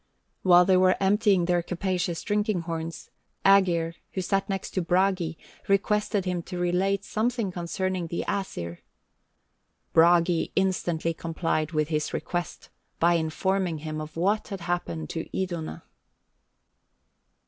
While 0.41 0.65
they 0.65 0.77
were 0.77 0.97
emptying 0.99 1.45
their 1.45 1.61
capacious 1.61 2.23
drinking 2.23 2.61
horns, 2.61 3.11
Ægir, 3.45 3.93
who 4.13 4.21
sat 4.23 4.49
next 4.49 4.71
to 4.71 4.81
Bragi, 4.81 5.37
requested 5.67 6.25
him 6.25 6.41
to 6.41 6.57
relate 6.57 7.05
something 7.05 7.51
concerning 7.51 8.07
the 8.07 8.25
Æsir. 8.27 8.79
Bragi 9.93 10.51
instantly 10.55 11.13
complied 11.13 11.73
with 11.73 11.89
his 11.89 12.15
request, 12.15 12.69
by 12.99 13.13
informing 13.13 13.77
him 13.85 14.01
of 14.01 14.17
what 14.17 14.47
had 14.47 14.61
happened 14.61 15.07
to 15.11 15.29
Iduna. 15.39 15.83